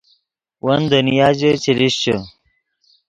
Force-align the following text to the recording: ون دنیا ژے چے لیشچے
ون 0.65 0.81
دنیا 0.91 1.27
ژے 1.39 1.51
چے 1.63 1.71
لیشچے 1.79 2.15